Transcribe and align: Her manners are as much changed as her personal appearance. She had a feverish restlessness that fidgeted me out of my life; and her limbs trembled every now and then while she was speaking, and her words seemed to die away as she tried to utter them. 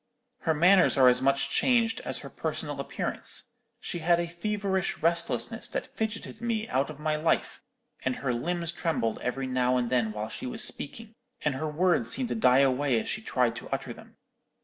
Her 0.39 0.55
manners 0.55 0.97
are 0.97 1.09
as 1.09 1.21
much 1.21 1.51
changed 1.51 2.01
as 2.03 2.17
her 2.25 2.29
personal 2.31 2.79
appearance. 2.81 3.53
She 3.79 3.99
had 3.99 4.19
a 4.19 4.25
feverish 4.25 4.97
restlessness 5.03 5.69
that 5.69 5.95
fidgeted 5.95 6.41
me 6.41 6.67
out 6.69 6.89
of 6.89 6.97
my 6.97 7.15
life; 7.15 7.61
and 8.03 8.15
her 8.15 8.33
limbs 8.33 8.71
trembled 8.71 9.19
every 9.19 9.45
now 9.45 9.77
and 9.77 9.91
then 9.91 10.11
while 10.11 10.29
she 10.29 10.47
was 10.47 10.63
speaking, 10.63 11.13
and 11.41 11.53
her 11.53 11.69
words 11.69 12.09
seemed 12.09 12.29
to 12.29 12.33
die 12.35 12.61
away 12.61 12.99
as 12.99 13.07
she 13.09 13.21
tried 13.21 13.55
to 13.57 13.69
utter 13.69 13.93
them. 13.93 14.17